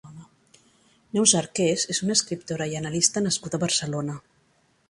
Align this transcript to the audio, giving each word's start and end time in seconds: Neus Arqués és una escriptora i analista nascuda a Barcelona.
Neus 1.17 1.33
Arqués 1.41 1.85
és 1.95 2.01
una 2.07 2.17
escriptora 2.21 2.69
i 2.73 2.81
analista 2.83 3.27
nascuda 3.27 3.61
a 3.61 3.65
Barcelona. 3.69 4.21